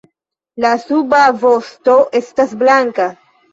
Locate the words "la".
0.65-0.71